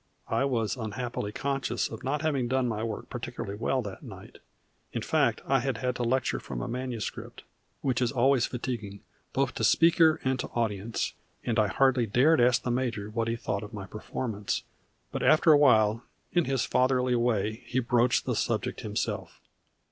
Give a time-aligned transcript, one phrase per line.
[0.29, 4.39] I was unhappily conscious of not having done my work particularly well that night
[4.93, 7.43] in fact I had had to lecture from a manuscript,
[7.81, 9.01] which is always fatiguing
[9.31, 13.35] both to speaker and to audience, and I hardly dared ask the major what he
[13.35, 14.63] thought of my performance
[15.11, 19.39] but after awhile in his fatherly way he broached the subject himself.